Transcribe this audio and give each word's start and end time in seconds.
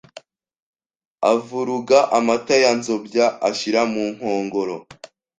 avuruga 1.31 1.99
amata 2.17 2.55
ya 2.63 2.71
Nzobya 2.77 3.25
ashyira 3.49 3.81
mu 3.91 4.03
nkongoro 4.15 4.75